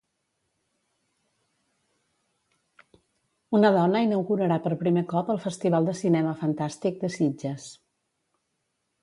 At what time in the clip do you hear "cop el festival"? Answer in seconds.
5.13-5.91